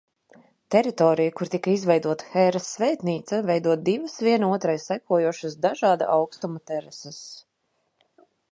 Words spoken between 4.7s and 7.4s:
sekojošas dažāda augstuma terases.